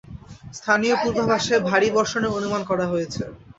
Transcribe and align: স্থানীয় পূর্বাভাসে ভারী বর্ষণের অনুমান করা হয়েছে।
স্থানীয় 0.53 0.95
পূর্বাভাসে 1.01 1.55
ভারী 1.69 1.89
বর্ষণের 1.95 2.35
অনুমান 2.37 2.61
করা 2.69 2.85
হয়েছে। 2.87 3.23